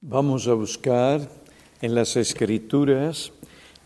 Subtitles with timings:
[0.00, 1.28] Vamos a buscar
[1.82, 3.32] en las Escrituras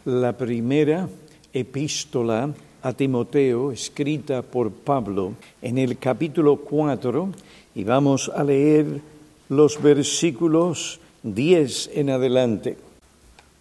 [0.05, 1.09] la primera
[1.55, 2.53] epístola
[2.83, 7.31] a Timoteo escrita por Pablo en el capítulo 4
[7.75, 9.01] y vamos a leer
[9.49, 12.77] los versículos 10 en adelante.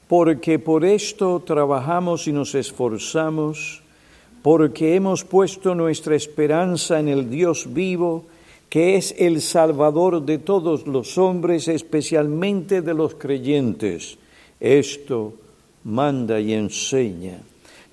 [0.10, 3.82] Porque por esto trabajamos y nos esforzamos,
[4.42, 8.26] porque hemos puesto nuestra esperanza en el Dios vivo,
[8.72, 14.18] que es el Salvador de todos los hombres, especialmente de los creyentes.
[14.62, 15.34] Esto
[15.84, 17.42] manda y enseña.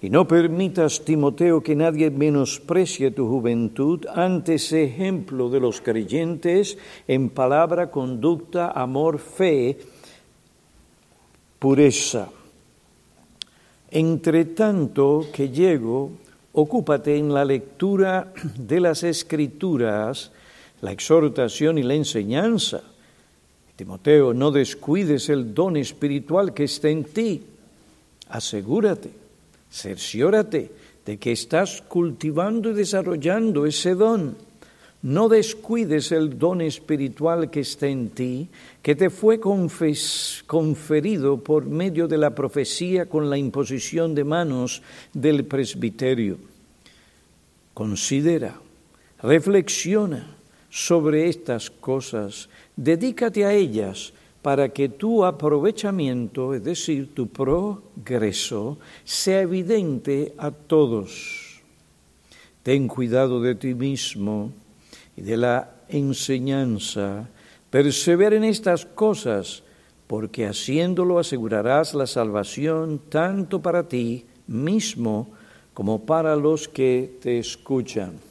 [0.00, 7.30] Y no permitas, Timoteo, que nadie menosprecie tu juventud, antes ejemplo de los creyentes en
[7.30, 9.78] palabra, conducta, amor, fe,
[11.58, 12.28] pureza.
[13.90, 16.12] Entre tanto que llego,
[16.52, 20.30] ocúpate en la lectura de las escrituras,
[20.80, 22.82] la exhortación y la enseñanza.
[23.76, 27.42] Timoteo, no descuides el don espiritual que está en ti.
[28.28, 29.10] Asegúrate,
[29.70, 30.70] cerciórate
[31.06, 34.36] de que estás cultivando y desarrollando ese don.
[35.00, 38.48] No descuides el don espiritual que está en ti,
[38.82, 44.82] que te fue conferido por medio de la profecía con la imposición de manos
[45.14, 46.38] del presbiterio.
[47.74, 48.58] Considera,
[49.22, 50.37] reflexiona
[50.70, 59.42] sobre estas cosas, dedícate a ellas para que tu aprovechamiento, es decir, tu progreso, sea
[59.42, 61.60] evidente a todos.
[62.62, 64.52] Ten cuidado de ti mismo
[65.16, 67.28] y de la enseñanza.
[67.70, 69.62] Persevera en estas cosas,
[70.06, 75.28] porque haciéndolo asegurarás la salvación tanto para ti mismo
[75.74, 78.27] como para los que te escuchan.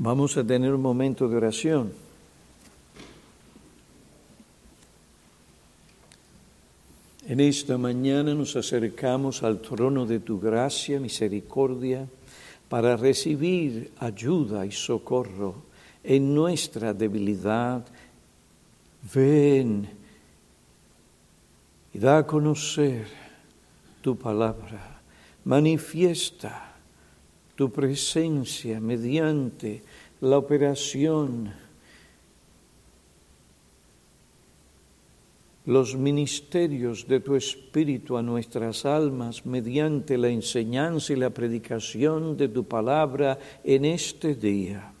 [0.00, 1.92] Vamos a tener un momento de oración.
[7.26, 12.06] En esta mañana nos acercamos al trono de tu gracia, misericordia,
[12.68, 15.64] para recibir ayuda y socorro
[16.04, 17.84] en nuestra debilidad.
[19.12, 19.90] Ven
[21.92, 23.08] y da a conocer
[24.00, 25.00] tu palabra.
[25.44, 26.68] Manifiesta
[27.58, 29.82] tu presencia mediante
[30.20, 31.52] la operación,
[35.66, 42.48] los ministerios de tu Espíritu a nuestras almas mediante la enseñanza y la predicación de
[42.48, 44.92] tu palabra en este día.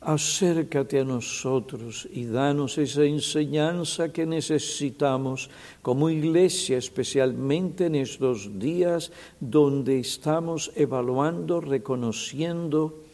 [0.00, 5.50] Acércate a nosotros y danos esa enseñanza que necesitamos
[5.82, 13.09] como iglesia, especialmente en estos días donde estamos evaluando, reconociendo,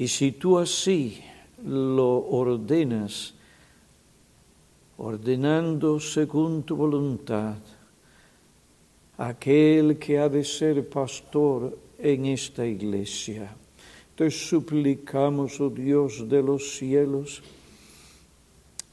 [0.00, 1.20] y si tú así
[1.64, 3.34] lo ordenas,
[4.96, 7.58] ordenando según tu voluntad,
[9.18, 13.54] aquel que ha de ser pastor en esta iglesia
[14.20, 17.40] te suplicamos, oh Dios de los cielos,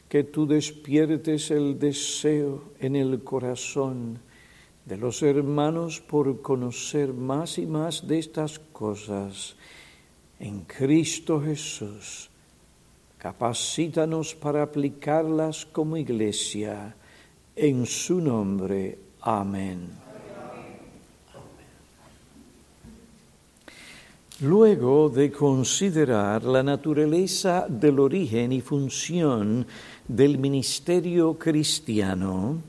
[0.08, 4.20] que tú despiertes el deseo en el corazón
[4.86, 9.58] de los hermanos por conocer más y más de estas cosas.
[10.40, 12.30] En Cristo Jesús,
[13.18, 16.96] capacítanos para aplicarlas como iglesia.
[17.56, 19.00] En su nombre.
[19.22, 19.90] Amén.
[24.42, 29.66] Luego de considerar la naturaleza del origen y función
[30.08, 32.62] del ministerio cristiano,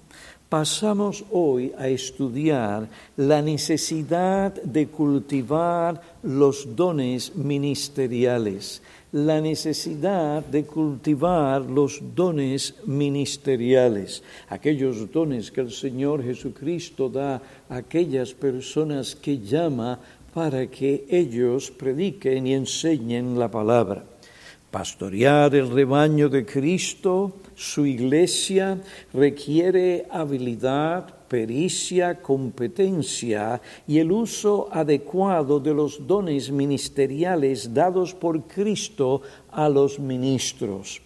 [0.48, 8.80] pasamos hoy a estudiar la necesidad de cultivar los dones ministeriales,
[9.12, 17.76] la necesidad de cultivar los dones ministeriales, aquellos dones que el Señor Jesucristo da a
[17.76, 20.00] aquellas personas que llama
[20.32, 24.17] para que ellos prediquen y enseñen la palabra.
[24.70, 28.78] Pastorear el rebaño de Cristo, su iglesia,
[29.14, 39.22] requiere habilidad, pericia, competencia y el uso adecuado de los dones ministeriales dados por Cristo
[39.50, 41.00] a los ministros.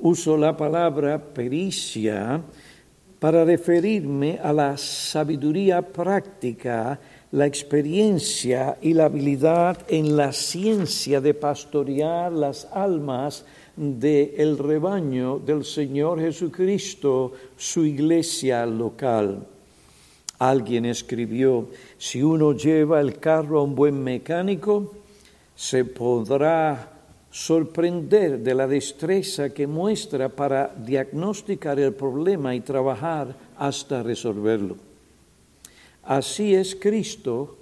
[0.00, 2.42] Uso la palabra pericia
[3.20, 6.98] para referirme a la sabiduría práctica
[7.32, 13.44] la experiencia y la habilidad en la ciencia de pastorear las almas
[13.76, 19.46] del rebaño del Señor Jesucristo, su iglesia local.
[20.38, 21.68] Alguien escribió,
[21.98, 24.94] si uno lleva el carro a un buen mecánico,
[25.54, 26.94] se podrá
[27.30, 34.89] sorprender de la destreza que muestra para diagnosticar el problema y trabajar hasta resolverlo.
[36.02, 37.56] Así es Cristo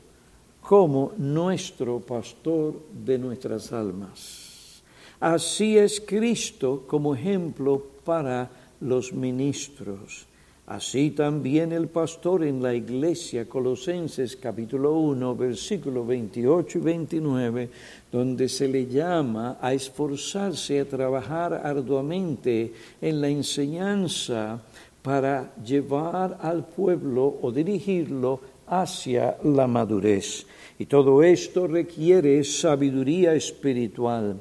[0.61, 2.75] como nuestro pastor
[3.05, 4.83] de nuestras almas.
[5.21, 8.51] Así es Cristo como ejemplo para
[8.81, 10.27] los ministros.
[10.69, 17.71] Así también el pastor en la iglesia, Colosenses capítulo 1, versículos 28 y 29,
[18.13, 24.61] donde se le llama a esforzarse, a trabajar arduamente en la enseñanza
[25.03, 30.47] para llevar al pueblo o dirigirlo hacia la madurez.
[30.79, 34.39] Y todo esto requiere sabiduría espiritual,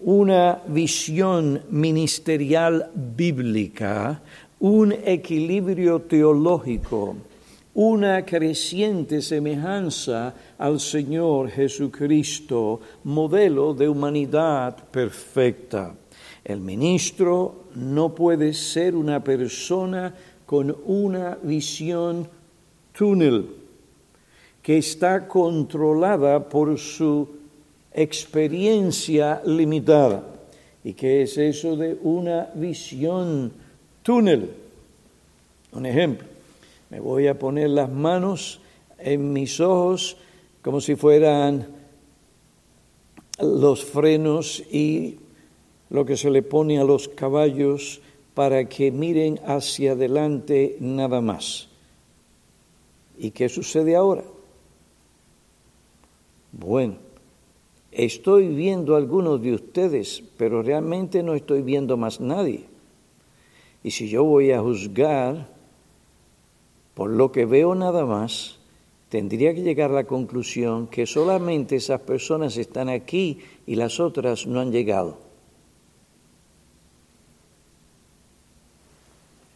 [0.00, 4.22] una visión ministerial bíblica,
[4.60, 7.16] un equilibrio teológico,
[7.74, 15.94] una creciente semejanza al Señor Jesucristo, modelo de humanidad perfecta.
[16.48, 20.14] El ministro no puede ser una persona
[20.46, 22.26] con una visión
[22.96, 23.46] túnel
[24.62, 27.28] que está controlada por su
[27.92, 30.24] experiencia limitada.
[30.82, 33.52] ¿Y qué es eso de una visión
[34.02, 34.50] túnel.
[35.72, 36.26] Un ejemplo,
[36.88, 38.58] me voy a poner las manos
[38.96, 40.16] en mis ojos
[40.62, 41.66] como si fueran
[43.38, 45.18] los frenos y
[45.90, 48.00] lo que se le pone a los caballos
[48.34, 51.68] para que miren hacia adelante nada más.
[53.18, 54.22] ¿Y qué sucede ahora?
[56.52, 56.96] Bueno,
[57.90, 62.64] estoy viendo a algunos de ustedes, pero realmente no estoy viendo más nadie.
[63.82, 65.48] Y si yo voy a juzgar
[66.94, 68.58] por lo que veo nada más,
[69.08, 74.46] tendría que llegar a la conclusión que solamente esas personas están aquí y las otras
[74.46, 75.27] no han llegado.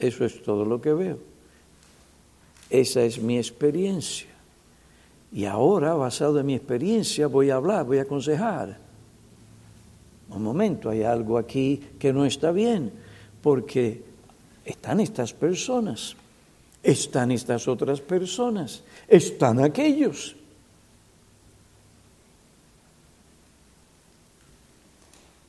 [0.03, 1.19] Eso es todo lo que veo.
[2.69, 4.29] Esa es mi experiencia.
[5.33, 8.79] Y ahora, basado en mi experiencia, voy a hablar, voy a aconsejar.
[10.29, 12.91] Un momento, hay algo aquí que no está bien,
[13.43, 14.03] porque
[14.65, 16.17] están estas personas,
[16.83, 20.35] están estas otras personas, están aquellos.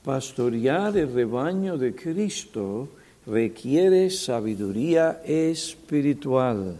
[0.03, 2.89] Pastorear el rebaño de Cristo
[3.25, 6.77] requiere sabiduría espiritual,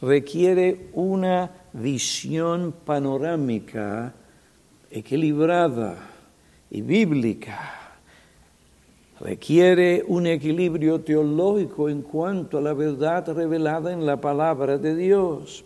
[0.00, 4.14] requiere una visión panorámica,
[4.90, 5.96] equilibrada
[6.70, 7.86] y bíblica
[9.20, 15.64] requiere un equilibrio teológico en cuanto a la verdad revelada en la palabra de Dios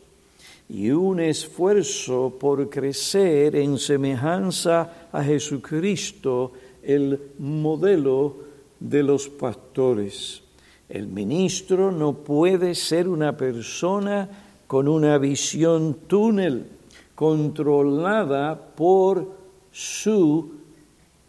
[0.68, 6.52] y un esfuerzo por crecer en semejanza a Jesucristo,
[6.82, 8.49] el modelo
[8.80, 10.42] de los pastores.
[10.88, 14.28] El ministro no puede ser una persona
[14.66, 16.66] con una visión túnel,
[17.14, 19.36] controlada por
[19.70, 20.52] su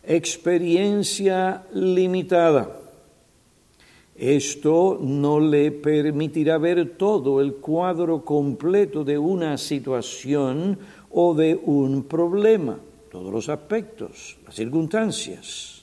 [0.04, 2.78] experiencia limitada.
[4.16, 10.78] Esto no le permitirá ver todo el cuadro completo de una situación
[11.10, 15.81] o de un problema, todos los aspectos, las circunstancias.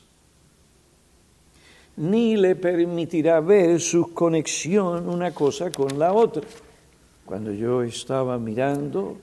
[1.99, 6.43] Ni le permitirá ver su conexión una cosa con la otra.
[7.27, 9.17] Cuando yo estaba mirando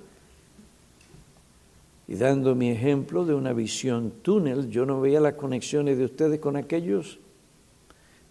[2.06, 6.40] y dando mi ejemplo de una visión túnel, yo no veía las conexiones de ustedes
[6.42, 7.18] con aquellos,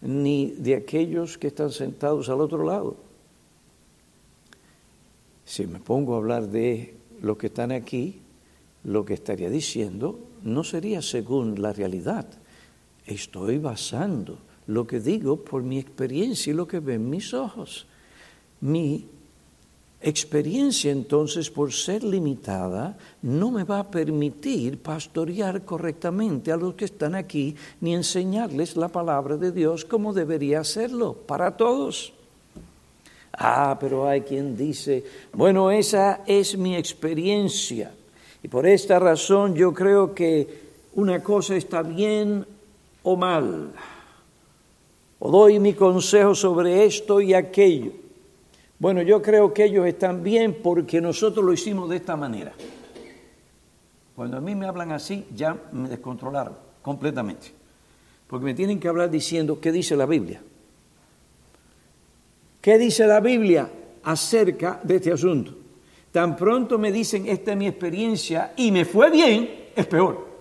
[0.02, 2.96] ni de aquellos que están sentados al otro lado.
[5.46, 8.20] Si me pongo a hablar de los que están aquí,
[8.84, 12.26] lo que estaría diciendo no sería según la realidad.
[13.06, 17.86] Estoy basando lo que digo por mi experiencia y lo que ven mis ojos.
[18.60, 19.06] Mi
[20.00, 26.84] experiencia entonces, por ser limitada, no me va a permitir pastorear correctamente a los que
[26.84, 32.12] están aquí, ni enseñarles la palabra de Dios como debería hacerlo para todos.
[33.32, 37.92] Ah, pero hay quien dice, bueno, esa es mi experiencia.
[38.42, 42.46] Y por esta razón yo creo que una cosa está bien
[43.04, 43.72] o mal.
[45.20, 47.92] O doy mi consejo sobre esto y aquello.
[48.78, 52.52] Bueno, yo creo que ellos están bien porque nosotros lo hicimos de esta manera.
[54.16, 57.52] Cuando a mí me hablan así, ya me descontrolaron completamente.
[58.26, 60.42] Porque me tienen que hablar diciendo qué dice la Biblia.
[62.60, 63.70] ¿Qué dice la Biblia
[64.02, 65.54] acerca de este asunto?
[66.10, 70.33] Tan pronto me dicen, esta es mi experiencia y me fue bien, es peor.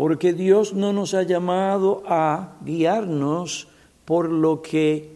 [0.00, 3.68] Porque Dios no nos ha llamado a guiarnos
[4.06, 5.12] por lo que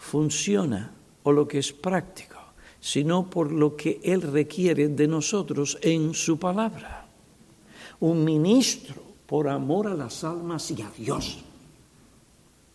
[0.00, 0.90] funciona
[1.22, 2.40] o lo que es práctico,
[2.80, 7.06] sino por lo que Él requiere de nosotros en su palabra.
[8.00, 11.38] Un ministro, por amor a las almas y a Dios,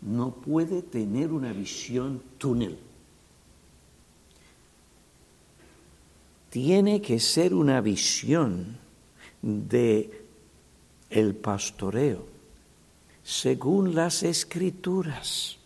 [0.04, 2.80] no puede tener una visión túnel.
[6.50, 8.78] Tiene que ser una visión
[9.42, 10.23] de
[11.14, 12.34] el pastoreo
[13.24, 15.58] según las escrituras,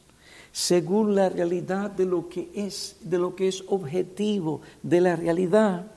[0.52, 5.92] según la realidad de lo que es de lo que es objetivo de la realidad.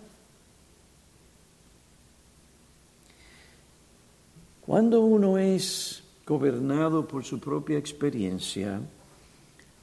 [4.63, 8.81] Cuando uno es gobernado por su propia experiencia,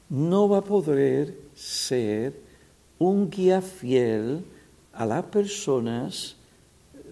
[0.08, 2.40] no va a poder ser
[2.98, 4.44] un guía fiel
[4.92, 6.36] a las personas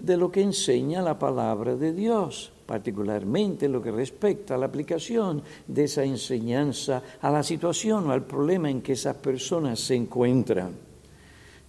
[0.06, 5.42] de lo que enseña la palabra de Dios, particularmente lo que respecta a la aplicación
[5.66, 10.86] de esa enseñanza a la situación o al problema en que esas personas se encuentran.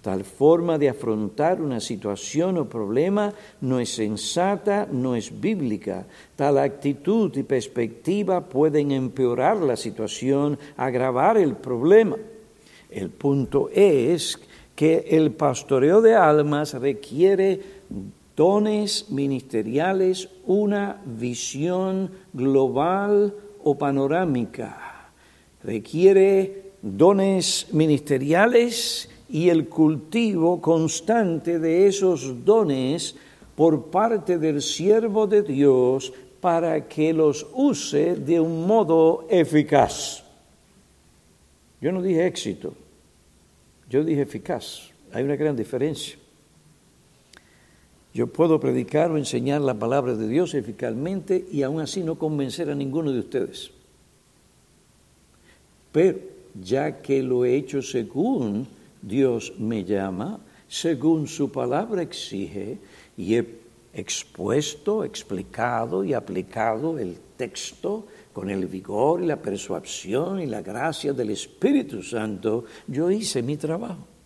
[0.01, 3.33] Tal forma de afrontar una situación o problema
[3.65, 6.05] no es sensata, no es bíblica.
[6.37, 12.15] Tal actitud y perspectiva pueden empeorar la situación, agravar el problema.
[12.89, 14.39] El punto es
[14.77, 17.59] que el pastoreo de almas requiere
[18.37, 25.09] dones ministeriales, una visión global o panorámica.
[25.63, 33.15] Requiere dones ministeriales y el cultivo constante de esos dones
[33.55, 40.23] por parte del siervo de Dios para que los use de un modo eficaz.
[41.81, 42.75] Yo no dije éxito,
[43.89, 44.91] yo dije eficaz.
[45.11, 46.19] Hay una gran diferencia.
[48.17, 52.67] Yo puedo predicar o enseñar la palabra de Dios eficazmente y aún así no convencer
[52.71, 53.69] a ninguno de ustedes.
[55.91, 56.17] Pero
[56.59, 58.65] ya que lo he hecho según
[59.03, 62.79] Dios me llama según su palabra exige
[63.15, 63.45] y he
[63.93, 71.13] expuesto, explicado y aplicado el texto con el vigor y la persuasión y la gracia
[71.13, 74.16] del Espíritu Santo, yo hice mi trabajo.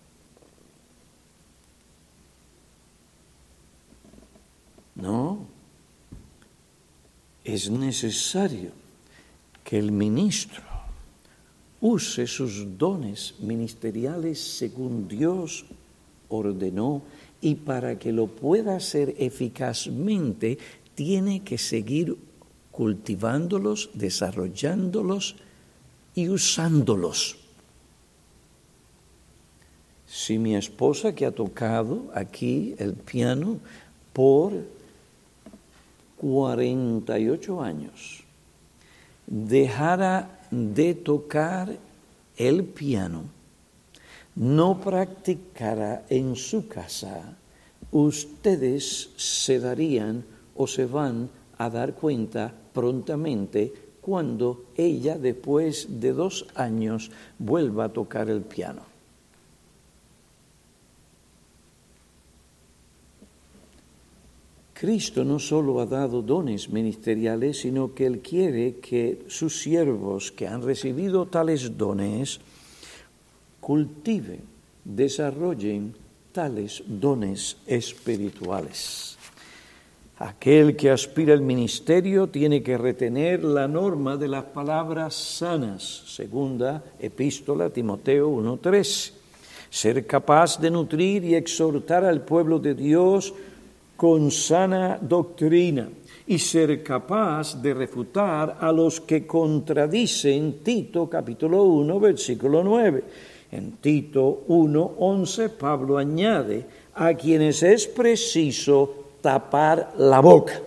[4.95, 5.45] No,
[7.43, 8.71] es necesario
[9.63, 10.62] que el ministro
[11.79, 15.65] use sus dones ministeriales según Dios
[16.29, 17.01] ordenó
[17.41, 20.57] y para que lo pueda hacer eficazmente
[20.93, 22.15] tiene que seguir
[22.71, 25.36] cultivándolos, desarrollándolos
[26.13, 27.38] y usándolos.
[30.05, 33.60] Si mi esposa que ha tocado aquí el piano
[34.13, 34.80] por
[36.21, 38.23] 48 años
[39.25, 41.75] dejara de tocar
[42.37, 43.23] el piano,
[44.35, 47.37] no practicara en su casa,
[47.91, 50.25] ustedes se darían
[50.55, 57.09] o se van a dar cuenta prontamente cuando ella, después de dos años,
[57.39, 58.90] vuelva a tocar el piano.
[64.81, 70.47] Cristo no solo ha dado dones ministeriales, sino que Él quiere que sus siervos que
[70.47, 72.39] han recibido tales dones
[73.59, 74.41] cultiven,
[74.83, 75.93] desarrollen
[76.31, 79.19] tales dones espirituales.
[80.17, 86.83] Aquel que aspira al ministerio tiene que retener la norma de las palabras sanas, segunda
[87.00, 89.13] epístola Timoteo 1.3.
[89.69, 93.31] Ser capaz de nutrir y exhortar al pueblo de Dios
[94.01, 95.88] con sana doctrina
[96.25, 103.03] y ser capaz de refutar a los que contradicen Tito capítulo 1 versículo 9.
[103.51, 106.65] En Tito 1, 11 Pablo añade,
[106.96, 110.60] a quienes es preciso tapar la boca.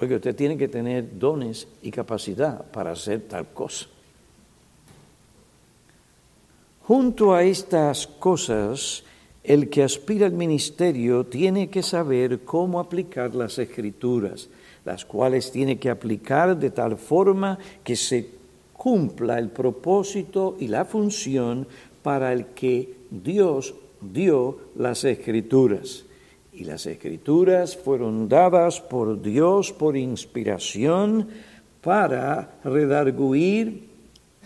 [0.00, 3.86] Oiga, usted tiene que tener dones y capacidad para hacer tal cosa.
[6.82, 9.03] Junto a estas cosas,
[9.44, 14.48] el que aspira al ministerio tiene que saber cómo aplicar las escrituras,
[14.86, 18.30] las cuales tiene que aplicar de tal forma que se
[18.72, 21.68] cumpla el propósito y la función
[22.02, 26.04] para el que Dios dio las escrituras.
[26.52, 31.28] Y las escrituras fueron dadas por Dios por inspiración
[31.82, 33.93] para redarguir,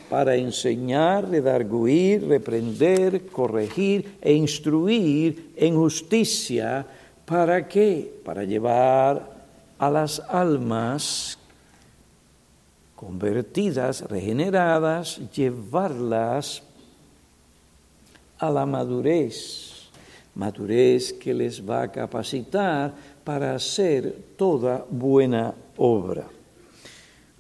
[0.09, 6.87] para enseñar, redarguir, reprender, corregir e instruir en justicia.
[7.25, 8.21] ¿Para qué?
[8.25, 9.39] Para llevar
[9.79, 11.39] a las almas
[12.97, 16.63] convertidas, regeneradas, llevarlas
[18.39, 19.89] a la madurez,
[20.35, 26.38] madurez que les va a capacitar para hacer toda buena obra.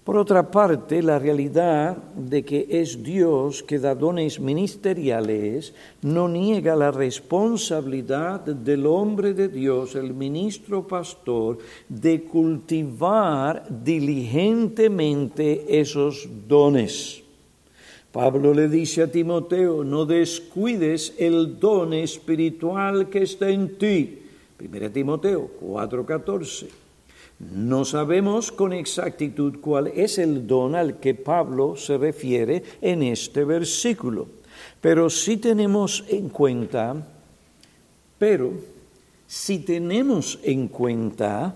[0.09, 6.73] Por otra parte, la realidad de que es Dios que da dones ministeriales no niega
[6.73, 11.59] la responsabilidad del hombre de Dios, el ministro pastor,
[11.91, 17.23] de cultivar diligentemente esos dones.
[18.11, 24.23] Pablo le dice a Timoteo, no descuides el don espiritual que está en ti.
[24.57, 26.88] 1 Timoteo 4:14.
[27.39, 33.45] No sabemos con exactitud cuál es el don al que Pablo se refiere en este
[33.45, 34.27] versículo,
[34.81, 36.97] pero si tenemos en cuenta,
[38.19, 38.53] pero
[39.29, 41.55] si tenemos en cuenta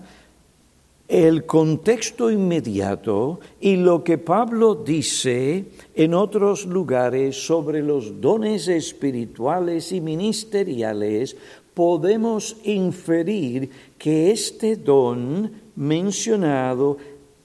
[1.09, 9.91] el contexto inmediato y lo que Pablo dice en otros lugares sobre los dones espirituales
[9.91, 11.35] y ministeriales,
[11.73, 16.97] podemos inferir que este don mencionado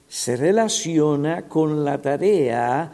[0.07, 2.91] se relaciona con la tarea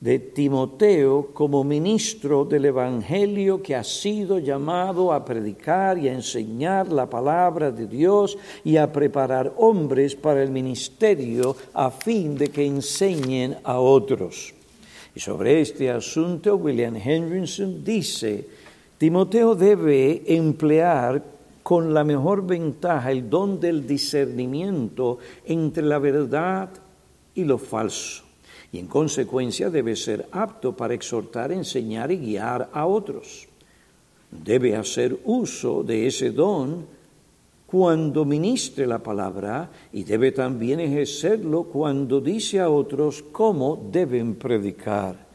[0.00, 6.92] de Timoteo como ministro del Evangelio que ha sido llamado a predicar y a enseñar
[6.92, 12.64] la palabra de Dios y a preparar hombres para el ministerio a fin de que
[12.64, 14.54] enseñen a otros.
[15.14, 18.46] Y sobre este asunto William Henderson dice,
[18.98, 21.37] Timoteo debe emplear
[21.68, 26.70] con la mejor ventaja el don del discernimiento entre la verdad
[27.34, 28.24] y lo falso.
[28.72, 33.48] Y en consecuencia debe ser apto para exhortar, enseñar y guiar a otros.
[34.30, 36.86] Debe hacer uso de ese don
[37.66, 45.27] cuando ministre la palabra y debe también ejercerlo cuando dice a otros cómo deben predicar.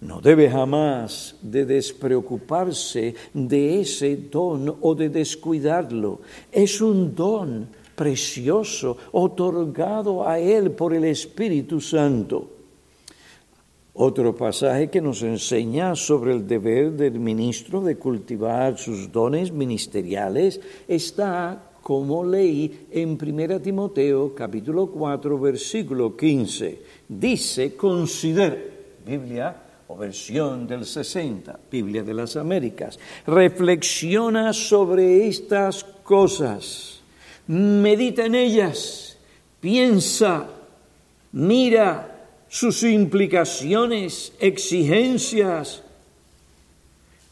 [0.00, 6.20] No debe jamás de despreocuparse de ese don o de descuidarlo.
[6.52, 12.50] Es un don precioso otorgado a él por el Espíritu Santo.
[13.94, 20.60] Otro pasaje que nos enseña sobre el deber del ministro de cultivar sus dones ministeriales
[20.86, 26.82] está como ley en 1 Timoteo capítulo 4 versículo 15.
[27.08, 28.58] Dice, considera,
[29.06, 37.00] Biblia o versión del 60, Biblia de las Américas, reflexiona sobre estas cosas,
[37.46, 39.16] medita en ellas,
[39.60, 40.48] piensa,
[41.32, 42.16] mira
[42.48, 45.82] sus implicaciones, exigencias,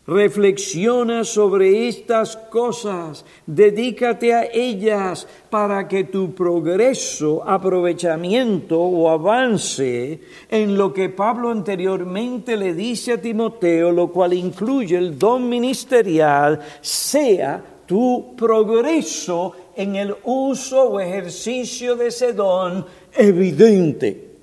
[0.07, 10.77] Reflexiona sobre estas cosas, dedícate a ellas para que tu progreso, aprovechamiento o avance en
[10.77, 17.65] lo que Pablo anteriormente le dice a Timoteo, lo cual incluye el don ministerial, sea
[17.87, 22.85] tu progreso en el uso o ejercicio de ese don
[23.17, 24.34] evidente.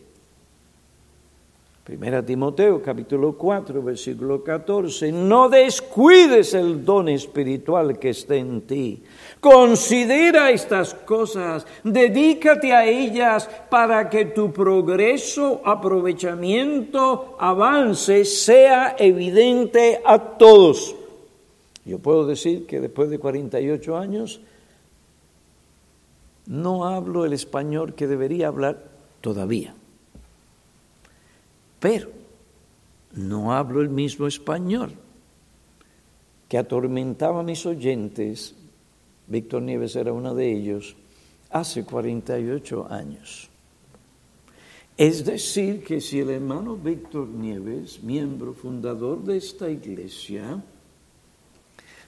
[1.84, 9.02] Primera Timoteo capítulo 4 versículo 14, no descuides el don espiritual que está en ti.
[9.40, 20.20] Considera estas cosas, dedícate a ellas para que tu progreso, aprovechamiento, avance sea evidente a
[20.38, 20.96] todos.
[21.84, 24.40] Yo puedo decir que después de 48 años
[26.46, 28.84] no hablo el español que debería hablar
[29.22, 29.74] todavía
[31.82, 32.12] pero
[33.14, 34.94] no hablo el mismo español
[36.48, 38.54] que atormentaba a mis oyentes,
[39.28, 40.96] Víctor Nieves era uno de ellos,
[41.50, 43.50] hace 48 años.
[44.98, 50.62] Es decir, que si el hermano Víctor Nieves, miembro fundador de esta iglesia,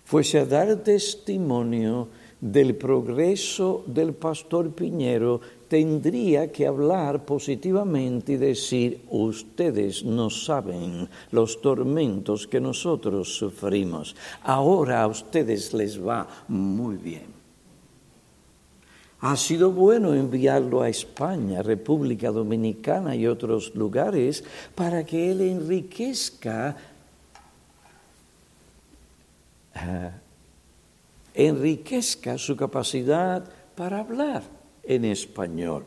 [0.03, 2.09] fuese a dar testimonio
[2.39, 5.39] del progreso del pastor Piñero,
[5.73, 14.15] tendría que hablar positivamente y decir, ustedes no saben los tormentos que nosotros sufrimos.
[14.43, 17.25] Ahora a ustedes les va muy bien.
[19.21, 24.43] Ha sido bueno enviarlo a España, República Dominicana y otros lugares
[24.75, 26.77] para que él enriquezca,
[29.73, 30.11] ah,
[31.33, 34.43] enriquezca su capacidad para hablar
[34.83, 35.83] en español.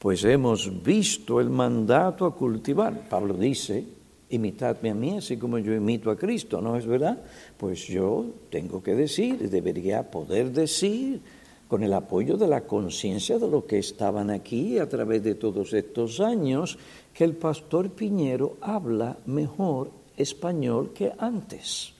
[0.00, 3.06] pues hemos visto el mandato a cultivar.
[3.06, 3.84] Pablo dice,
[4.30, 7.18] imitadme a mí así como yo imito a Cristo, ¿no es verdad?
[7.58, 11.20] Pues yo tengo que decir, debería poder decir,
[11.68, 15.74] con el apoyo de la conciencia de los que estaban aquí a través de todos
[15.74, 16.78] estos años,
[17.12, 21.99] que el pastor Piñero habla mejor español que antes.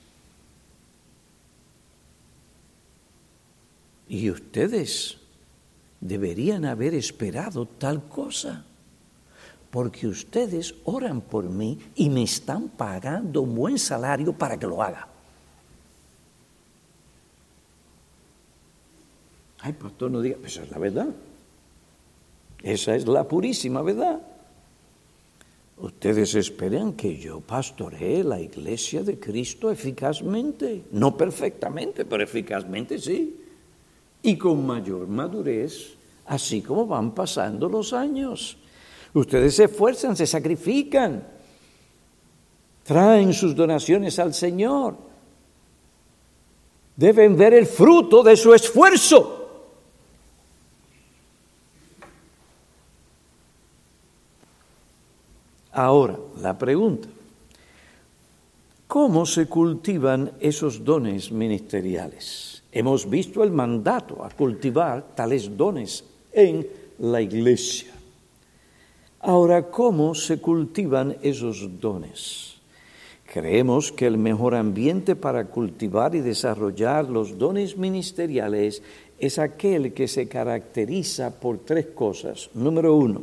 [4.11, 5.19] Y ustedes
[6.01, 8.65] deberían haber esperado tal cosa,
[9.71, 14.83] porque ustedes oran por mí y me están pagando un buen salario para que lo
[14.83, 15.07] haga.
[19.61, 21.09] Ay, pastor, no diga, esa es la verdad.
[22.65, 24.21] Esa es la purísima verdad.
[25.77, 33.40] Ustedes esperan que yo pastoree la iglesia de Cristo eficazmente, no perfectamente, pero eficazmente sí,
[34.23, 35.95] y con mayor madurez,
[36.27, 38.57] así como van pasando los años.
[39.15, 41.27] Ustedes se esfuerzan, se sacrifican,
[42.85, 44.97] traen sus donaciones al Señor,
[46.97, 49.37] deben ver el fruto de su esfuerzo.
[55.73, 57.09] Ahora, la pregunta,
[58.87, 62.60] ¿cómo se cultivan esos dones ministeriales?
[62.73, 66.67] Hemos visto el mandato a cultivar tales dones en
[66.99, 67.91] la iglesia.
[69.21, 72.57] Ahora, ¿cómo se cultivan esos dones?
[73.27, 78.83] Creemos que el mejor ambiente para cultivar y desarrollar los dones ministeriales
[79.19, 82.51] es aquel que se caracteriza por tres cosas.
[82.55, 83.23] Número uno,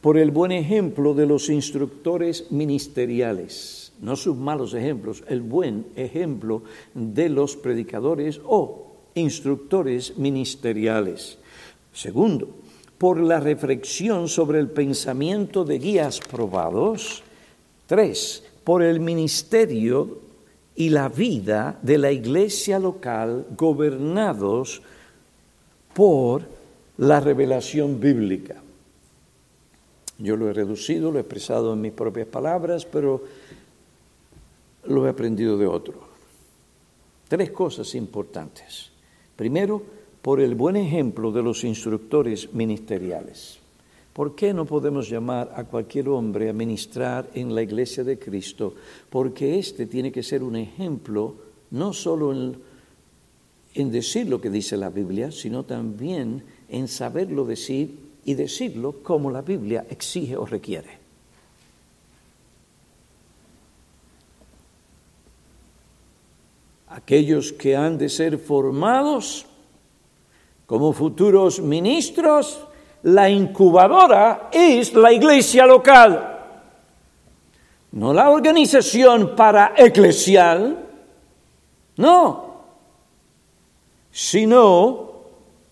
[0.00, 6.62] por el buen ejemplo de los instructores ministeriales, no sus malos ejemplos, el buen ejemplo
[6.92, 11.38] de los predicadores o instructores ministeriales.
[11.92, 12.48] Segundo,
[12.98, 17.22] por la reflexión sobre el pensamiento de guías probados.
[17.86, 20.20] Tres, por el ministerio
[20.74, 24.82] y la vida de la iglesia local gobernados
[25.94, 26.42] por
[26.98, 28.62] la revelación bíblica.
[30.18, 33.22] Yo lo he reducido, lo he expresado en mis propias palabras, pero
[34.92, 35.94] lo he aprendido de otro.
[37.28, 38.90] Tres cosas importantes.
[39.36, 39.82] Primero,
[40.22, 43.58] por el buen ejemplo de los instructores ministeriales.
[44.12, 48.74] ¿Por qué no podemos llamar a cualquier hombre a ministrar en la iglesia de Cristo?
[49.08, 51.34] Porque éste tiene que ser un ejemplo
[51.70, 52.56] no solo en,
[53.74, 59.30] en decir lo que dice la Biblia, sino también en saberlo decir y decirlo como
[59.30, 61.01] la Biblia exige o requiere.
[66.94, 69.46] Aquellos que han de ser formados
[70.66, 72.60] como futuros ministros,
[73.04, 76.38] la incubadora es la iglesia local,
[77.92, 80.86] no la organización para eclesial,
[81.96, 82.56] no,
[84.10, 85.12] sino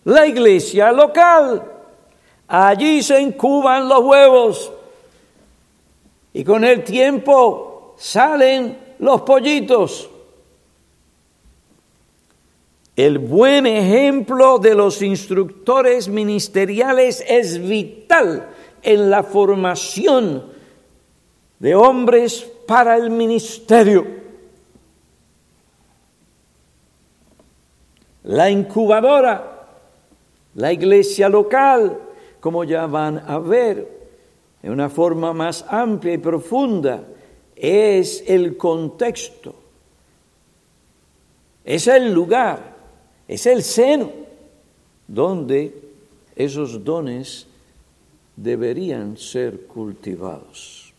[0.05, 1.63] la iglesia local.
[2.49, 4.73] Allí se incuban los huevos
[6.33, 10.09] y con el tiempo salen los pollitos.
[12.97, 18.49] El buen ejemplo de los instructores ministeriales es vital
[18.83, 20.45] en la formación
[21.59, 24.07] de hombres para el ministerio.
[28.25, 29.67] La incubadora,
[30.55, 31.99] la iglesia local,
[32.41, 34.01] como ya van a ver
[34.63, 37.05] en una forma más amplia y profunda,
[37.57, 39.55] es el contexto,
[41.65, 42.80] es el lugar,
[43.31, 44.11] es el seno
[45.07, 45.73] donde
[46.35, 47.47] esos dones
[48.35, 50.93] deberían ser cultivados.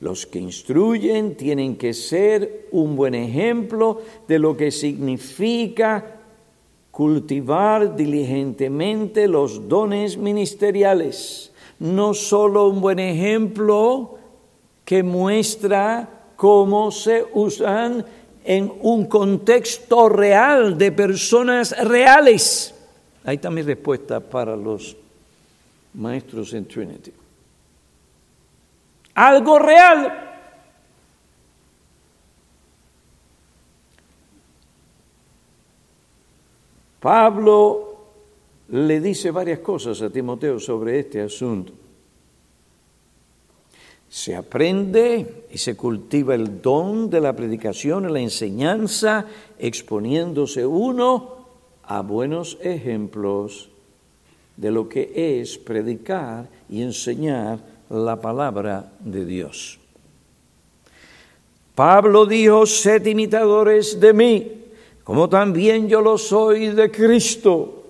[0.00, 6.22] Los que instruyen tienen que ser un buen ejemplo de lo que significa
[6.90, 14.16] cultivar diligentemente los dones ministeriales, no solo un buen ejemplo
[14.86, 18.06] que muestra cómo se usan
[18.44, 22.74] en un contexto real de personas reales.
[23.24, 24.96] Ahí está mi respuesta para los
[25.94, 27.12] maestros en Trinity.
[29.14, 30.30] Algo real
[37.00, 37.96] Pablo
[38.68, 41.72] le dice varias cosas a Timoteo sobre este asunto.
[44.10, 49.24] Se aprende y se cultiva el don de la predicación y la enseñanza,
[49.56, 51.46] exponiéndose uno
[51.84, 53.70] a buenos ejemplos
[54.56, 59.78] de lo que es predicar y enseñar la palabra de Dios.
[61.76, 64.52] Pablo dijo, sed imitadores de mí,
[65.04, 67.84] como también yo lo soy de Cristo.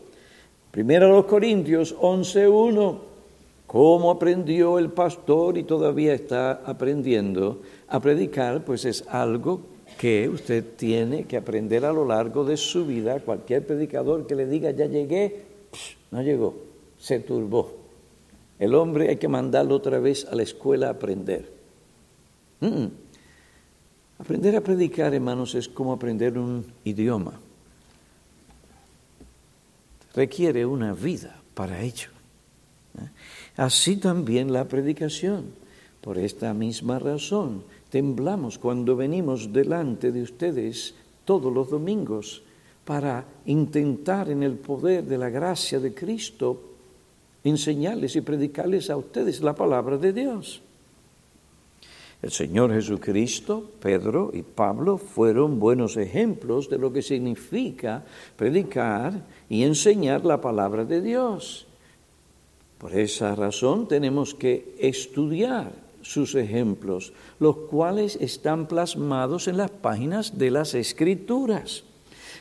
[0.71, 3.10] Primero los Corintios 11.1,
[3.71, 9.61] cómo aprendió el pastor y todavía está aprendiendo a predicar, pues es algo
[9.97, 13.21] que usted tiene que aprender a lo largo de su vida.
[13.21, 15.45] Cualquier predicador que le diga, ya llegué,
[16.11, 16.57] no llegó,
[16.99, 17.77] se turbó.
[18.59, 21.53] El hombre hay que mandarlo otra vez a la escuela a aprender.
[24.19, 27.39] Aprender a predicar, hermanos, es como aprender un idioma.
[30.13, 32.09] Requiere una vida para ello.
[32.99, 33.09] ¿eh?
[33.61, 35.53] Así también la predicación.
[36.01, 40.95] Por esta misma razón, temblamos cuando venimos delante de ustedes
[41.27, 42.43] todos los domingos
[42.87, 46.59] para intentar en el poder de la gracia de Cristo
[47.45, 50.63] enseñarles y predicarles a ustedes la palabra de Dios.
[52.23, 58.07] El Señor Jesucristo, Pedro y Pablo fueron buenos ejemplos de lo que significa
[58.39, 59.21] predicar
[59.51, 61.67] y enseñar la palabra de Dios.
[62.81, 70.39] Por esa razón tenemos que estudiar sus ejemplos, los cuales están plasmados en las páginas
[70.39, 71.85] de las Escrituras.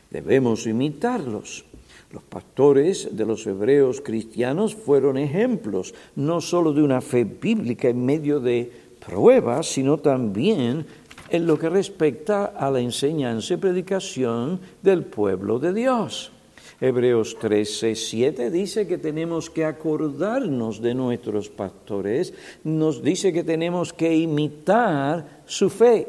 [0.10, 1.66] Debemos imitarlos.
[2.14, 8.06] Los pastores de los hebreos cristianos fueron ejemplos, no solo de una fe bíblica en
[8.06, 8.72] medio de
[9.06, 10.86] pruebas, sino también
[11.30, 16.32] en lo que respecta a la enseñanza y predicación del pueblo de Dios.
[16.82, 23.92] Hebreos 13, 7 dice que tenemos que acordarnos de nuestros pastores, nos dice que tenemos
[23.92, 26.08] que imitar su fe,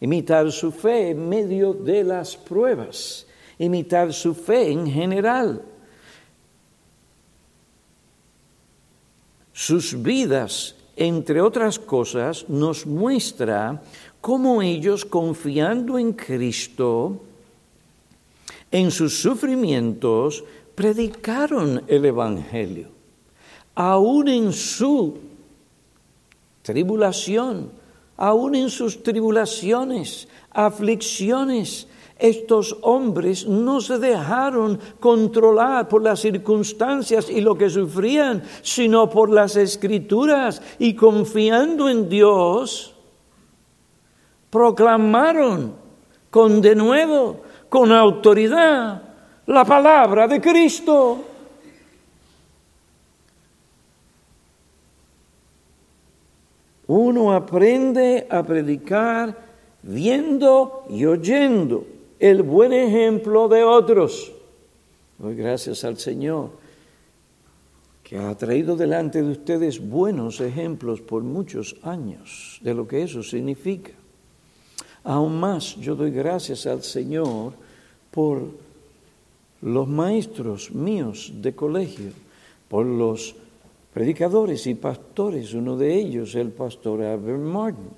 [0.00, 3.26] imitar su fe en medio de las pruebas,
[3.58, 5.62] imitar su fe en general.
[9.52, 13.82] Sus vidas entre otras cosas, nos muestra
[14.20, 17.22] cómo ellos, confiando en Cristo,
[18.70, 22.88] en sus sufrimientos, predicaron el Evangelio,
[23.74, 25.18] aún en su
[26.62, 27.70] tribulación,
[28.16, 31.86] aún en sus tribulaciones, aflicciones,
[32.20, 39.30] estos hombres no se dejaron controlar por las circunstancias y lo que sufrían, sino por
[39.30, 40.60] las escrituras.
[40.78, 42.94] Y confiando en Dios,
[44.50, 45.74] proclamaron
[46.28, 49.00] con de nuevo, con autoridad,
[49.46, 51.24] la palabra de Cristo.
[56.88, 59.38] Uno aprende a predicar
[59.82, 61.86] viendo y oyendo
[62.18, 64.32] el buen ejemplo de otros.
[65.16, 66.50] Doy gracias al Señor
[68.02, 73.22] que ha traído delante de ustedes buenos ejemplos por muchos años de lo que eso
[73.22, 73.92] significa.
[75.04, 77.52] Aún más yo doy gracias al Señor
[78.10, 78.42] por
[79.62, 82.12] los maestros míos de colegio,
[82.68, 83.34] por los
[83.92, 87.90] predicadores y pastores, uno de ellos el pastor Albert Martin,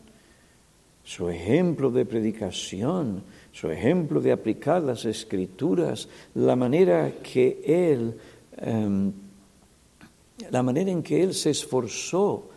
[1.04, 8.14] su ejemplo de predicación, su ejemplo de aplicar las escrituras, la manera que él,
[8.56, 9.12] em,
[10.50, 12.48] la manera en que él se esforzó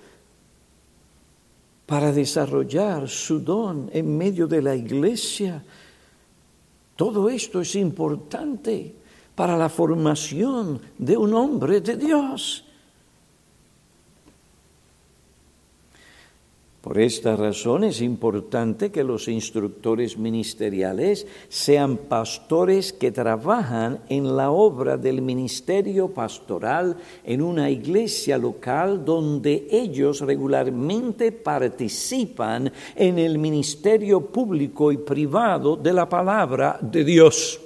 [1.86, 5.64] para desarrollar su don en medio de la iglesia.
[6.96, 8.96] Todo esto es importante
[9.36, 12.65] para la formación de un hombre de Dios.
[16.86, 24.52] Por esta razón es importante que los instructores ministeriales sean pastores que trabajan en la
[24.52, 34.22] obra del ministerio pastoral en una iglesia local donde ellos regularmente participan en el ministerio
[34.22, 37.60] público y privado de la palabra de Dios.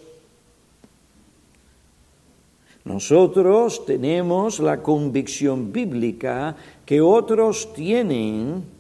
[2.86, 6.56] Nosotros tenemos la convicción bíblica
[6.86, 8.79] que otros tienen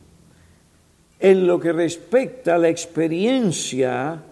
[1.19, 4.23] en lo que respecta a la experiencia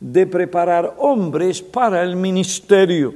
[0.00, 3.14] de preparar hombres para el ministerio.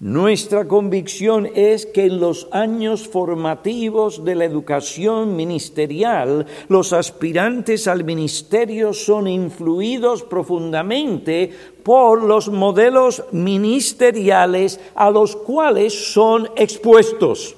[0.00, 8.02] Nuestra convicción es que en los años formativos de la educación ministerial, los aspirantes al
[8.02, 11.50] ministerio son influidos profundamente
[11.82, 17.54] por los modelos ministeriales a los cuales son expuestos.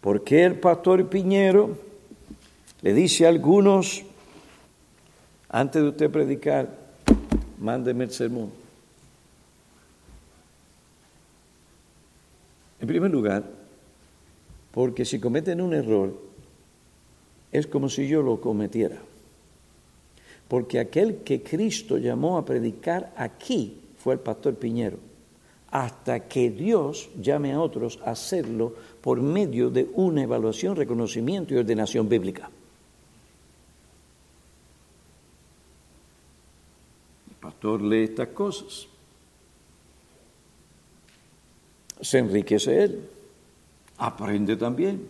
[0.00, 1.85] ¿Por qué el pastor Piñero
[2.82, 4.04] le dice a algunos,
[5.48, 6.68] antes de usted predicar,
[7.58, 8.50] mándeme el sermón.
[12.80, 13.44] En primer lugar,
[14.72, 16.14] porque si cometen un error,
[17.50, 18.98] es como si yo lo cometiera.
[20.48, 24.98] Porque aquel que Cristo llamó a predicar aquí fue el pastor Piñero,
[25.70, 31.56] hasta que Dios llame a otros a hacerlo por medio de una evaluación, reconocimiento y
[31.56, 32.50] ordenación bíblica.
[37.56, 38.86] Pastor lee estas cosas,
[42.02, 43.00] se enriquece él,
[43.96, 45.08] aprende también,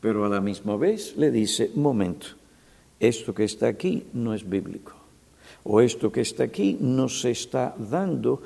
[0.00, 2.28] pero a la misma vez le dice, momento,
[3.00, 4.92] esto que está aquí no es bíblico,
[5.64, 8.40] o esto que está aquí no se está dando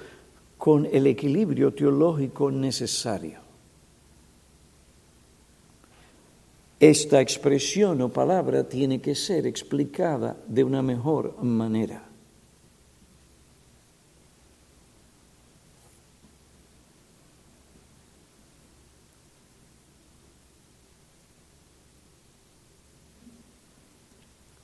[0.57, 3.40] con el equilibrio teológico necesario.
[6.81, 12.09] Esta expresión o palabra tiene que ser explicada de una mejor manera.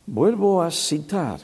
[0.06, 1.40] Vuelvo a citar.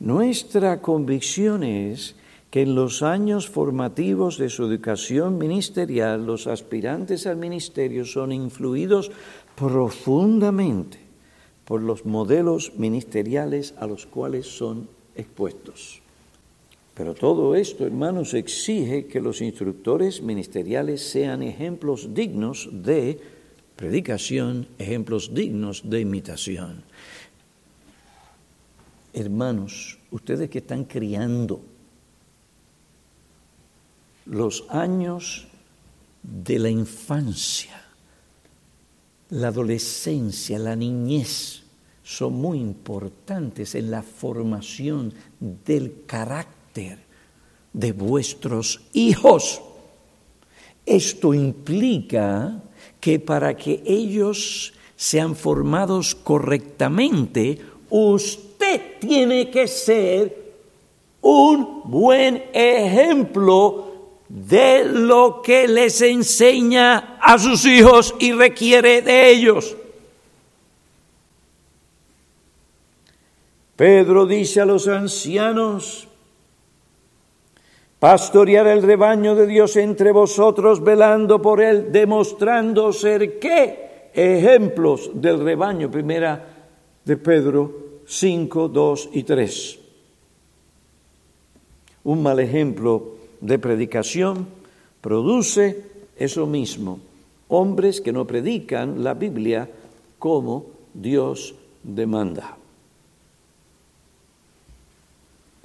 [0.00, 2.14] Nuestra convicción es
[2.50, 9.10] que en los años formativos de su educación ministerial los aspirantes al ministerio son influidos
[9.54, 10.98] profundamente
[11.64, 16.00] por los modelos ministeriales a los cuales son expuestos.
[16.94, 23.20] Pero todo esto, hermanos, exige que los instructores ministeriales sean ejemplos dignos de
[23.76, 26.82] predicación, ejemplos dignos de imitación.
[29.12, 31.60] Hermanos, ustedes que están criando
[34.28, 35.46] los años
[36.22, 37.84] de la infancia,
[39.30, 41.62] la adolescencia, la niñez,
[42.02, 46.98] son muy importantes en la formación del carácter
[47.72, 49.60] de vuestros hijos.
[50.86, 52.62] Esto implica
[53.00, 57.60] que para que ellos sean formados correctamente,
[57.90, 60.48] usted tiene que ser
[61.20, 63.87] un buen ejemplo
[64.28, 69.76] de lo que les enseña a sus hijos y requiere de ellos.
[73.76, 76.08] Pedro dice a los ancianos,
[77.98, 85.40] pastorear el rebaño de Dios entre vosotros, velando por él, demostrando ser qué ejemplos del
[85.40, 85.90] rebaño.
[85.90, 86.44] Primera
[87.04, 89.78] de Pedro 5, 2 y 3.
[92.04, 94.46] Un mal ejemplo de predicación
[95.00, 95.84] produce
[96.16, 97.00] eso mismo,
[97.48, 99.68] hombres que no predican la Biblia
[100.18, 102.56] como Dios demanda.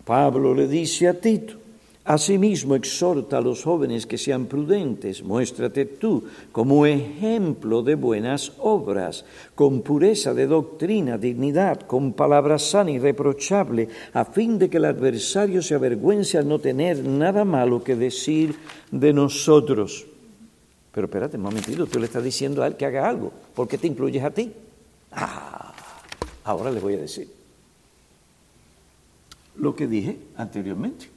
[0.05, 1.62] Pablo le dice a Tito,
[2.05, 9.23] Asimismo, exhorta a los jóvenes que sean prudentes, muéstrate tú como ejemplo de buenas obras,
[9.55, 14.85] con pureza de doctrina, dignidad, con palabra sana y reprochable, a fin de que el
[14.85, 18.53] adversario se avergüence al no tener nada malo que decir
[18.91, 20.05] de nosotros.
[20.91, 23.77] Pero espérate un momentito, tú le estás diciendo a él que haga algo, ¿por qué
[23.77, 24.51] te incluyes a ti?
[25.13, 25.73] Ah,
[26.43, 27.29] ahora le voy a decir
[29.55, 31.12] lo que dije anteriormente.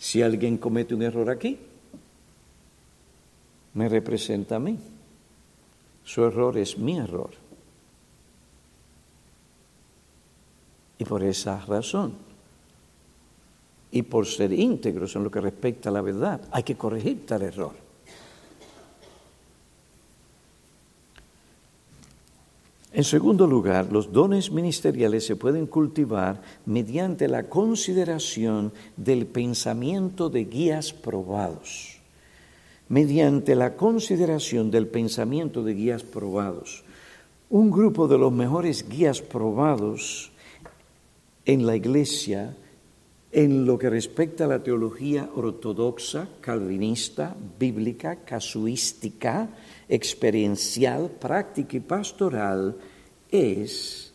[0.00, 1.58] Si alguien comete un error aquí,
[3.74, 4.78] me representa a mí.
[6.02, 7.30] Su error es mi error.
[10.96, 12.14] Y por esa razón,
[13.90, 17.42] y por ser íntegros en lo que respecta a la verdad, hay que corregir tal
[17.42, 17.89] error.
[23.00, 30.44] En segundo lugar, los dones ministeriales se pueden cultivar mediante la consideración del pensamiento de
[30.44, 31.96] guías probados.
[32.90, 36.84] Mediante la consideración del pensamiento de guías probados.
[37.48, 40.30] Un grupo de los mejores guías probados
[41.46, 42.54] en la iglesia
[43.32, 49.48] en lo que respecta a la teología ortodoxa, calvinista, bíblica, casuística,
[49.88, 52.76] experiencial, práctica y pastoral,
[53.30, 54.12] es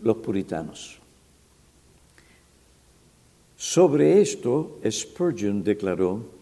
[0.00, 0.98] los puritanos.
[3.56, 6.37] Sobre esto, Spurgeon declaró,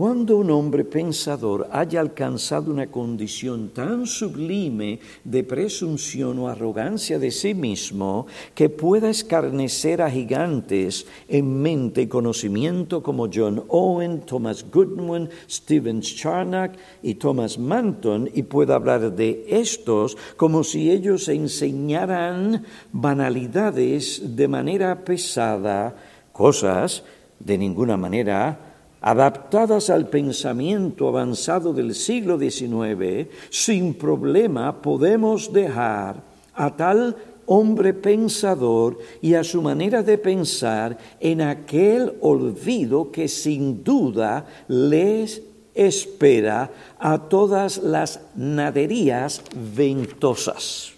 [0.00, 7.30] cuando un hombre pensador haya alcanzado una condición tan sublime de presunción o arrogancia de
[7.30, 14.64] sí mismo que pueda escarnecer a gigantes en mente y conocimiento como John Owen, Thomas
[14.72, 22.64] Goodwin, Stephen Charnock y Thomas Manton y pueda hablar de estos como si ellos enseñaran
[22.90, 25.94] banalidades de manera pesada,
[26.32, 27.04] cosas
[27.38, 28.69] de ninguna manera
[29.00, 36.22] adaptadas al pensamiento avanzado del siglo XIX, sin problema podemos dejar
[36.54, 43.82] a tal hombre pensador y a su manera de pensar en aquel olvido que sin
[43.82, 45.42] duda les
[45.74, 49.42] espera a todas las naderías
[49.74, 50.92] ventosas.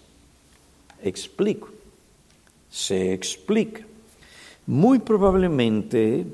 [1.01, 1.69] Explico.
[2.69, 3.81] Se explica.
[4.65, 6.25] Muy probablemente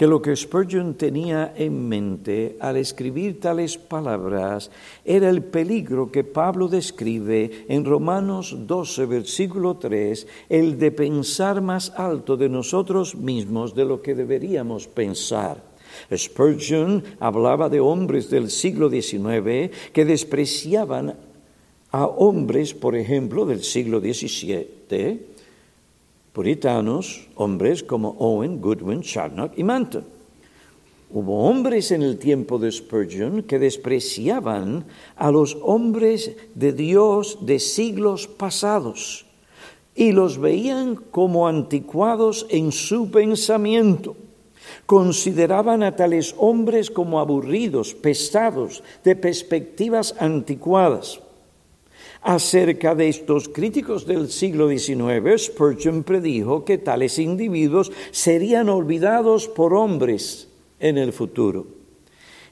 [0.00, 4.70] que lo que Spurgeon tenía en mente al escribir tales palabras
[5.04, 11.92] era el peligro que Pablo describe en Romanos 12, versículo 3, el de pensar más
[11.94, 15.62] alto de nosotros mismos de lo que deberíamos pensar.
[16.10, 21.14] Spurgeon hablaba de hombres del siglo XIX que despreciaban
[21.90, 25.28] a hombres, por ejemplo, del siglo XVII,
[26.32, 30.04] puritanos, hombres como Owen, Goodwin, Charnock y Manton.
[31.12, 34.84] Hubo hombres en el tiempo de Spurgeon que despreciaban
[35.16, 39.26] a los hombres de Dios de siglos pasados
[39.96, 44.16] y los veían como anticuados en su pensamiento.
[44.86, 51.20] Consideraban a tales hombres como aburridos, pesados, de perspectivas anticuadas.
[52.22, 59.72] Acerca de estos críticos del siglo XIX, Spurgeon predijo que tales individuos serían olvidados por
[59.72, 60.48] hombres
[60.80, 61.66] en el futuro.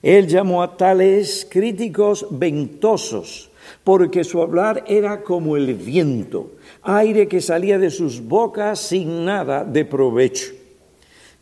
[0.03, 3.51] Él llamó a tales críticos ventosos,
[3.85, 6.53] porque su hablar era como el viento,
[6.83, 10.58] aire que salía de sus bocas sin nada de provecho.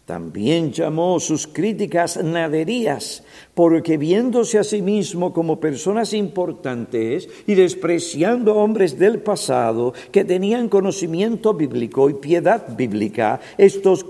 [0.07, 8.55] También llamó sus críticas naderías, porque viéndose a sí mismo como personas importantes y despreciando
[8.55, 14.07] hombres del pasado que tenían conocimiento bíblico y piedad bíblica, estos,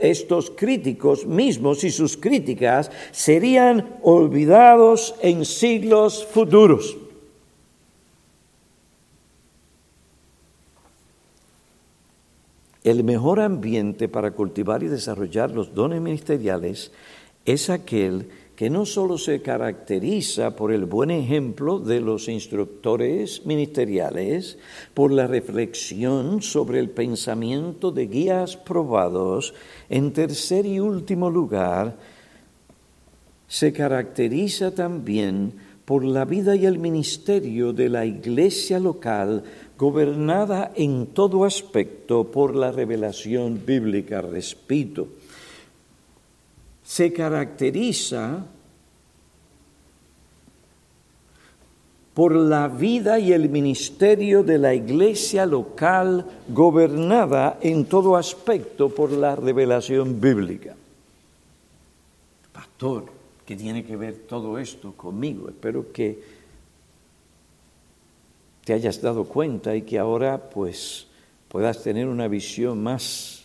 [0.00, 6.96] estos críticos mismos y sus críticas serían olvidados en siglos futuros.
[12.84, 16.92] El mejor ambiente para cultivar y desarrollar los dones ministeriales
[17.46, 24.58] es aquel que no solo se caracteriza por el buen ejemplo de los instructores ministeriales,
[24.92, 29.54] por la reflexión sobre el pensamiento de guías probados,
[29.88, 31.96] en tercer y último lugar,
[33.48, 35.54] se caracteriza también
[35.84, 39.42] por la vida y el ministerio de la iglesia local
[39.78, 45.08] gobernada en todo aspecto por la revelación bíblica, repito,
[46.82, 48.46] se caracteriza
[52.14, 59.10] por la vida y el ministerio de la iglesia local gobernada en todo aspecto por
[59.10, 60.76] la revelación bíblica.
[62.52, 63.06] Pastor,
[63.44, 65.48] ¿qué tiene que ver todo esto conmigo?
[65.48, 66.33] Espero que
[68.64, 71.06] te hayas dado cuenta y que ahora pues
[71.48, 73.44] puedas tener una visión más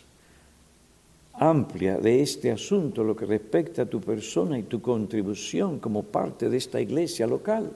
[1.34, 6.48] amplia de este asunto, lo que respecta a tu persona y tu contribución como parte
[6.48, 7.72] de esta iglesia local.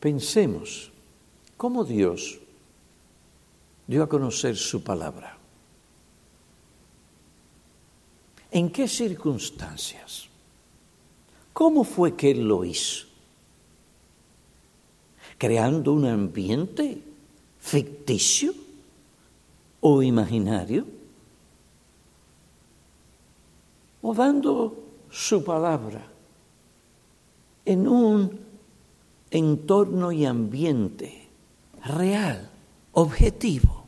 [0.00, 0.90] Pensemos
[1.56, 2.40] cómo Dios
[3.86, 5.38] dio a conocer su palabra.
[8.50, 10.31] ¿En qué circunstancias?
[11.52, 13.06] ¿Cómo fue que él lo hizo?
[15.38, 17.02] ¿Creando un ambiente
[17.58, 18.54] ficticio
[19.80, 20.86] o imaginario?
[24.00, 24.76] ¿O dando
[25.10, 26.06] su palabra
[27.64, 28.40] en un
[29.30, 31.28] entorno y ambiente
[31.84, 32.50] real,
[32.92, 33.84] objetivo,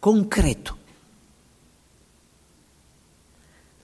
[0.00, 0.77] concreto?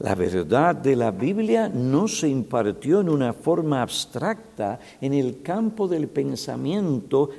[0.05, 5.89] La verdad de la Biblia no se impartió en una forma abstracta en el campo
[5.89, 7.31] del pensamiento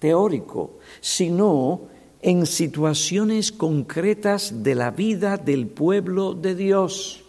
[0.00, 1.82] teórico, sino
[2.20, 7.22] en situaciones concretas de la vida del pueblo de Dios.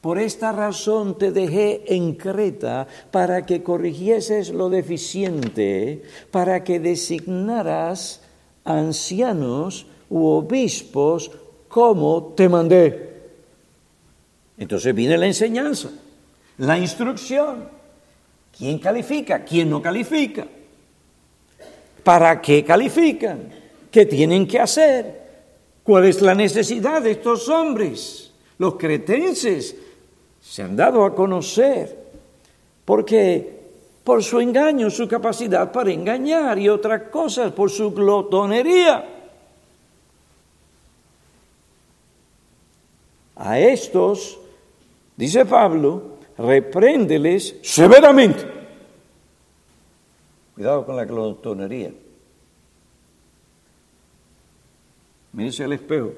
[0.00, 8.22] Por esta razón te dejé en Creta para que corrigieses lo deficiente, para que designaras
[8.64, 11.30] ancianos u obispos
[11.76, 13.10] como te mandé.
[14.56, 15.90] Entonces viene la enseñanza,
[16.56, 17.68] la instrucción.
[18.56, 19.44] ¿Quién califica?
[19.44, 20.46] ¿Quién no califica?
[22.02, 23.50] ¿Para qué califican?
[23.90, 25.20] ¿Qué tienen que hacer?
[25.82, 28.32] ¿Cuál es la necesidad de estos hombres?
[28.56, 29.76] Los cretenses
[30.40, 31.94] se han dado a conocer
[32.86, 33.54] porque
[34.02, 39.15] por su engaño, su capacidad para engañar y otras cosas, por su glotonería.
[43.36, 44.38] A estos,
[45.16, 48.44] dice Pablo, repréndeles severamente.
[50.54, 51.92] Cuidado con la glotonería.
[55.32, 56.12] Mírese al espejo.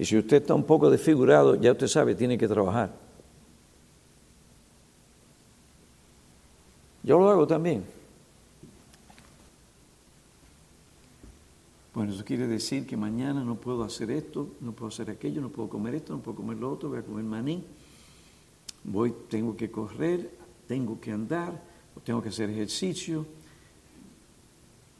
[0.00, 2.90] Y si usted está un poco desfigurado, ya usted sabe, tiene que trabajar.
[7.04, 7.99] Yo lo hago también.
[12.00, 15.50] Bueno, eso quiere decir que mañana no puedo hacer esto, no puedo hacer aquello, no
[15.50, 17.62] puedo comer esto, no puedo comer lo otro, voy a comer maní.
[18.84, 20.30] Voy, tengo que correr,
[20.66, 21.62] tengo que andar,
[22.02, 23.26] tengo que hacer ejercicio.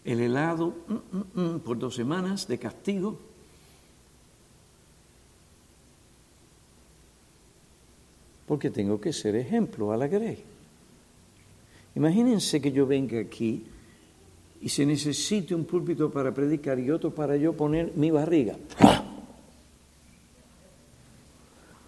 [0.05, 3.19] El helado mm, mm, mm, por dos semanas de castigo.
[8.47, 10.45] Porque tengo que ser ejemplo a la grey.
[11.95, 13.65] Imagínense que yo venga aquí
[14.61, 18.57] y se necesite un púlpito para predicar y otro para yo poner mi barriga.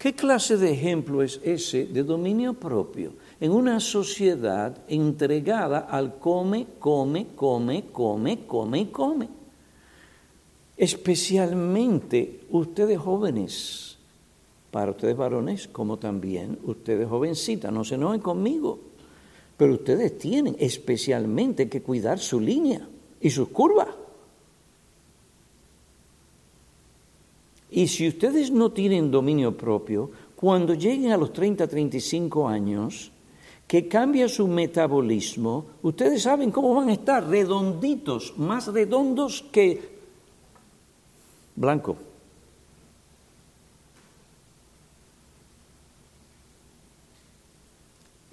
[0.03, 6.67] ¿Qué clase de ejemplo es ese de dominio propio en una sociedad entregada al come,
[6.77, 9.29] come, come, come, come y come?
[10.75, 13.97] Especialmente ustedes jóvenes,
[14.71, 18.92] para ustedes varones como también ustedes jovencitas, no se enojen conmigo.
[19.63, 22.85] Pero ustedes tienen especialmente que cuidar su línea
[23.21, 23.87] y sus curvas.
[27.71, 33.13] Y si ustedes no tienen dominio propio, cuando lleguen a los 30, 35 años,
[33.65, 39.79] que cambia su metabolismo, ustedes saben cómo van a estar redonditos, más redondos que
[41.55, 41.95] blanco.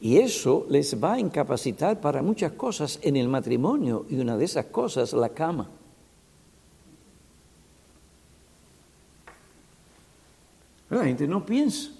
[0.00, 4.46] Y eso les va a incapacitar para muchas cosas en el matrimonio y una de
[4.46, 5.68] esas cosas la cama.
[10.88, 11.90] La gente no piensa.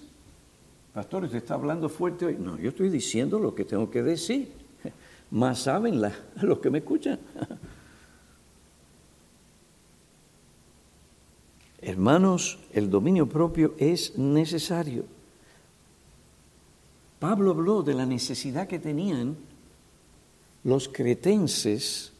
[0.93, 2.37] Pastor, ¿usted está hablando fuerte hoy?
[2.37, 4.51] No, yo estoy diciendo lo que tengo que decir.
[5.31, 6.01] Más saben
[6.41, 7.19] los que me escuchan.
[11.81, 15.05] Hermanos, el dominio propio es necesario.
[17.21, 19.37] Pablo habló de la necesidad que tenían
[20.63, 22.13] los cretenses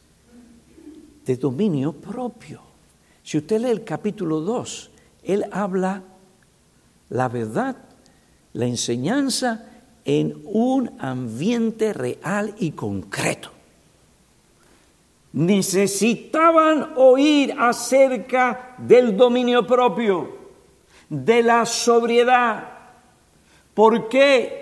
[1.26, 2.62] de dominio propio.
[3.24, 4.92] Si usted lee el capítulo 2,
[5.24, 6.04] él habla
[7.10, 7.78] la verdad,
[8.54, 9.66] la enseñanza
[10.06, 13.50] en un ambiente real y concreto.
[15.34, 20.38] Necesitaban oír acerca del dominio propio,
[21.10, 22.68] de la sobriedad.
[23.74, 24.61] ¿Por qué?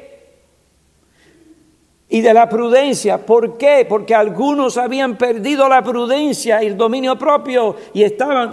[2.10, 3.24] Y de la prudencia.
[3.24, 3.86] ¿Por qué?
[3.88, 8.52] Porque algunos habían perdido la prudencia y el dominio propio y estaban...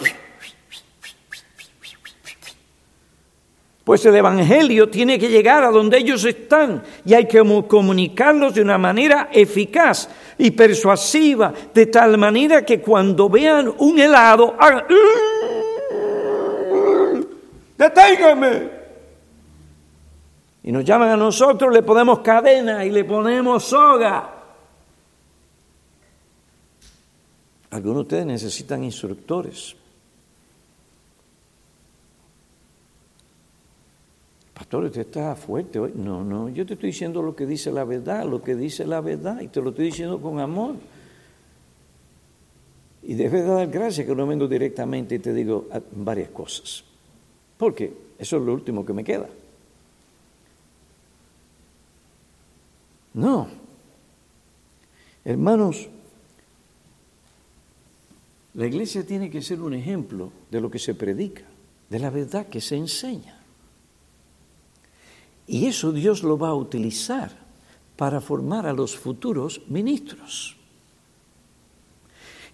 [3.82, 7.38] Pues el Evangelio tiene que llegar a donde ellos están y hay que
[7.68, 14.56] comunicarlos de una manera eficaz y persuasiva, de tal manera que cuando vean un helado
[14.58, 14.84] hagan...
[17.78, 18.75] ¡Deténgame!
[20.66, 24.34] Y nos llaman a nosotros, le ponemos cadena y le ponemos soga.
[27.70, 29.76] Algunos de ustedes necesitan instructores.
[34.54, 35.92] Pastor, usted está fuerte hoy.
[35.94, 39.00] No, no, yo te estoy diciendo lo que dice la verdad, lo que dice la
[39.00, 40.74] verdad, y te lo estoy diciendo con amor.
[43.04, 46.82] Y debes dar gracias que no vengo directamente y te digo varias cosas.
[47.56, 49.28] Porque eso es lo último que me queda.
[53.16, 53.48] No.
[55.24, 55.88] Hermanos,
[58.52, 61.42] la iglesia tiene que ser un ejemplo de lo que se predica,
[61.88, 63.40] de la verdad que se enseña.
[65.46, 67.30] Y eso Dios lo va a utilizar
[67.96, 70.54] para formar a los futuros ministros.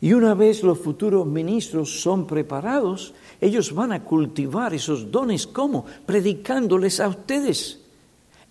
[0.00, 5.84] Y una vez los futuros ministros son preparados, ellos van a cultivar esos dones como
[6.06, 7.80] predicándoles a ustedes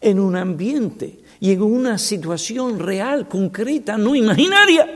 [0.01, 4.87] en un ambiente y en una situación real, concreta, no imaginaria.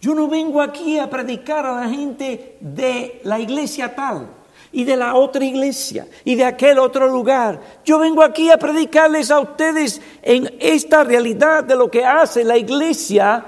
[0.00, 4.26] Yo no vengo aquí a predicar a la gente de la iglesia tal
[4.72, 7.60] y de la otra iglesia y de aquel otro lugar.
[7.84, 12.58] Yo vengo aquí a predicarles a ustedes en esta realidad de lo que hace la
[12.58, 13.46] iglesia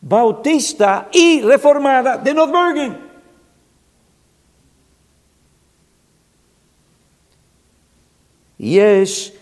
[0.00, 2.98] bautista y reformada de North Bergen.
[8.58, 9.32] Y es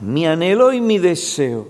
[0.00, 1.68] mi anhelo y mi deseo,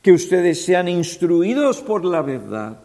[0.00, 2.80] que ustedes sean instruidos por la verdad,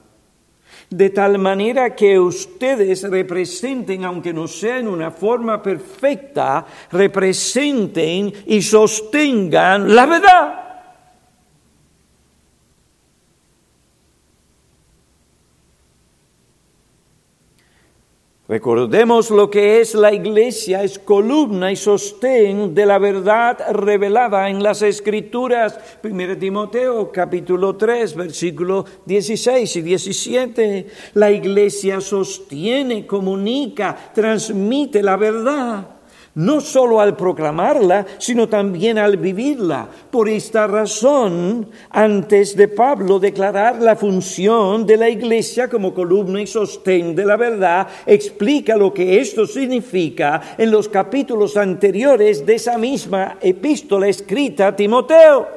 [0.89, 8.61] de tal manera que ustedes representen, aunque no sea en una forma perfecta, representen y
[8.61, 10.66] sostengan la verdad.
[18.49, 24.63] Recordemos lo que es la iglesia, es columna y sostén de la verdad revelada en
[24.63, 25.77] las escrituras.
[26.01, 30.87] 1 Timoteo capítulo 3, versículo 16 y 17.
[31.15, 35.96] La iglesia sostiene, comunica, transmite la verdad
[36.37, 39.87] no solo al proclamarla, sino también al vivirla.
[40.11, 46.45] Por esta razón, antes de Pablo declarar la función de la iglesia como columna y
[46.45, 52.77] sostén de la verdad, explica lo que esto significa en los capítulos anteriores de esa
[52.77, 55.47] misma epístola escrita a Timoteo.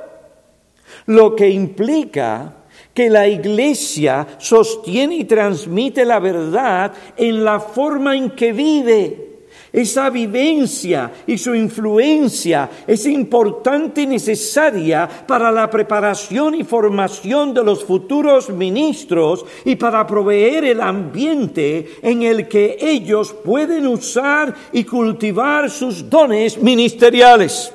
[1.07, 2.55] Lo que implica
[2.95, 9.30] que la iglesia sostiene y transmite la verdad en la forma en que vive
[9.73, 17.62] esa vivencia y su influencia es importante y necesaria para la preparación y formación de
[17.62, 24.85] los futuros ministros y para proveer el ambiente en el que ellos pueden usar y
[24.85, 27.73] cultivar sus dones ministeriales.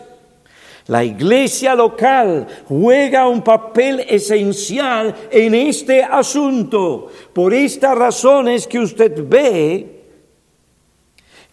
[0.87, 7.07] La iglesia local juega un papel esencial en este asunto.
[7.33, 9.94] Por estas razones que usted ve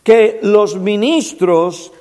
[0.03, 1.93] que los ministros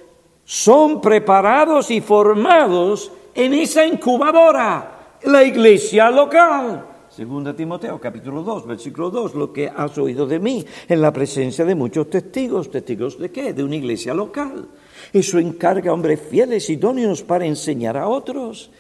[0.43, 6.87] son preparados y formados en esa incubadora, la iglesia local.
[7.09, 11.65] Segunda Timoteo, capítulo 2, versículo 2, lo que has oído de mí en la presencia
[11.65, 12.71] de muchos testigos.
[12.71, 13.53] ¿Testigos de qué?
[13.53, 14.67] De una iglesia local.
[15.11, 18.71] Eso encarga a hombres fieles, idóneos para enseñar a otros.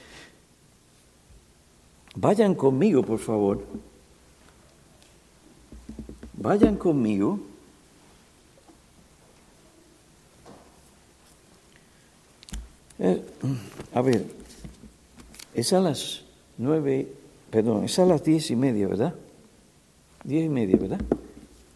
[2.15, 3.63] Vayan conmigo, por favor.
[6.33, 7.50] Vayan conmigo
[13.03, 13.19] Eh,
[13.95, 14.23] a ver,
[15.55, 16.21] es a las
[16.59, 17.07] nueve,
[17.49, 19.15] perdón, es a las diez y media, ¿verdad?
[20.23, 21.01] Diez y media, ¿verdad?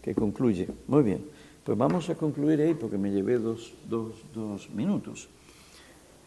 [0.03, 0.67] Que concluye.
[0.87, 1.25] Muy bien.
[1.63, 5.27] Pues vamos a concluir ahí porque me llevé dos, dos, dos minutos.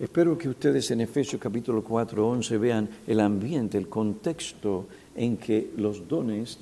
[0.01, 5.71] Espero que ustedes en Efesios capítulo 4, 11 vean el ambiente, el contexto en que
[5.77, 6.59] los dones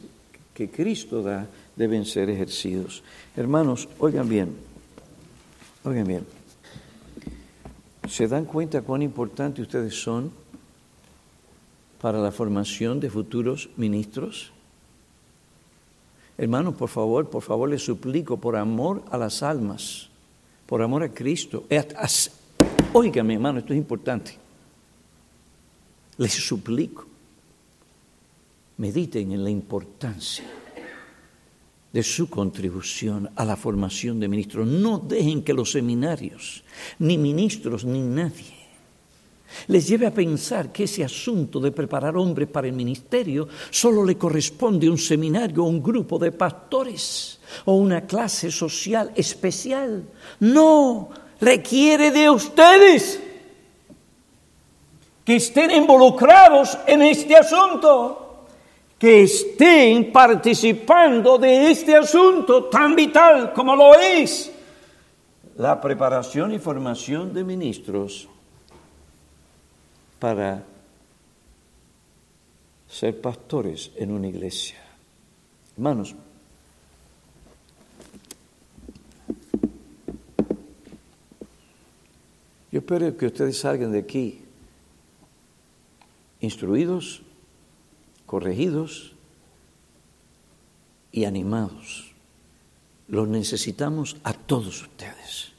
[0.53, 3.03] que Cristo da deben ser ejercidos.
[3.35, 4.55] Hermanos, oigan bien,
[5.85, 6.36] oigan bien.
[8.09, 10.31] ¿Se dan cuenta cuán importantes ustedes son
[12.01, 14.53] para la formación de futuros ministros?
[16.39, 20.09] Hermanos, por favor, por favor les suplico, por amor a las almas,
[20.67, 21.65] por amor a Cristo.
[22.93, 24.37] Óigame, hermano, esto es importante.
[26.19, 27.07] Les suplico,
[28.77, 30.45] mediten en la importancia
[31.97, 34.67] de su contribución a la formación de ministros.
[34.67, 36.63] No dejen que los seminarios,
[36.99, 38.53] ni ministros, ni nadie,
[39.69, 44.19] les lleve a pensar que ese asunto de preparar hombres para el ministerio solo le
[44.19, 50.05] corresponde a un seminario o un grupo de pastores o una clase social especial.
[50.41, 51.09] No,
[51.41, 53.21] requiere de ustedes
[55.25, 58.26] que estén involucrados en este asunto
[58.99, 64.53] que estén participando de este asunto tan vital como lo es
[65.57, 68.29] la preparación y formación de ministros
[70.19, 70.65] para
[72.89, 74.79] ser pastores en una iglesia.
[75.77, 76.15] Hermanos,
[82.73, 84.41] yo espero que ustedes salgan de aquí
[86.41, 87.23] instruidos
[88.27, 89.15] corregidos
[91.13, 92.13] y animados.
[93.09, 95.53] Los necesitamos a todos ustedes.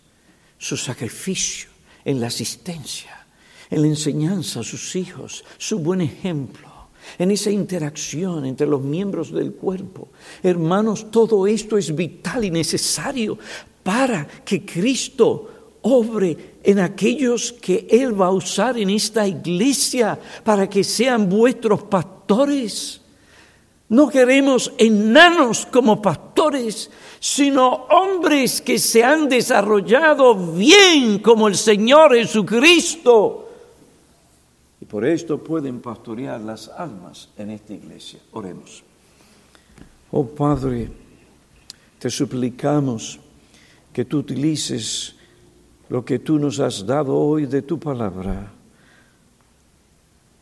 [0.57, 1.69] Su sacrificio
[2.03, 3.25] en la asistencia,
[3.69, 6.67] en la enseñanza a sus hijos, su buen ejemplo,
[7.17, 10.09] en esa interacción entre los miembros del cuerpo.
[10.43, 13.37] Hermanos, todo esto es vital y necesario
[13.83, 20.69] para que Cristo obre en aquellos que Él va a usar en esta iglesia para
[20.69, 21.83] que sean vuestros
[22.27, 23.01] pastores.
[23.89, 32.13] No queremos enanos como pastores, sino hombres que se han desarrollado bien como el Señor
[32.13, 33.49] Jesucristo.
[34.81, 38.19] Y por esto pueden pastorear las almas en esta iglesia.
[38.33, 38.83] Oremos.
[40.11, 40.91] Oh Padre,
[41.97, 43.19] te suplicamos
[43.93, 45.15] que tú utilices
[45.87, 48.51] lo que tú nos has dado hoy de tu palabra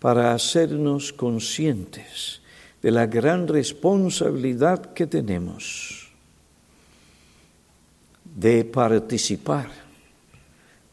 [0.06, 2.40] para hacernos conscientes
[2.80, 6.12] de la gran responsabilidad que tenemos
[8.24, 9.68] de participar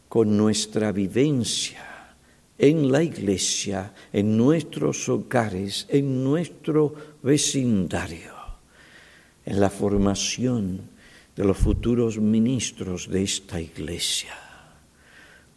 [0.09, 2.15] con nuestra vivencia
[2.57, 8.33] en la iglesia, en nuestros hogares, en nuestro vecindario,
[9.45, 10.89] en la formación
[11.37, 14.33] de los futuros ministros de esta iglesia.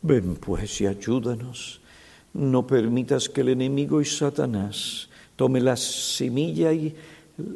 [0.02, 1.85] Ven pues y ayúdanos.
[2.36, 5.08] No permitas que el enemigo y Satanás
[5.38, 6.94] tome la semilla y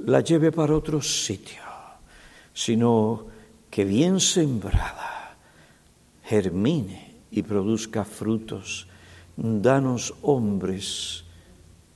[0.05, 1.61] la lleve para otro sitio,
[2.53, 3.25] sino
[3.69, 5.35] que bien sembrada
[6.23, 8.87] germine y produzca frutos.
[9.35, 11.25] Danos hombres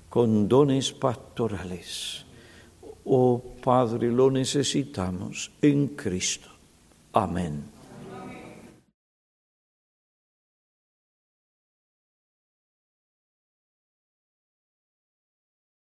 [0.09, 2.25] con dones pastorales.
[3.05, 6.49] Oh Padre, lo necesitamos en Cristo.
[7.13, 7.72] Amén.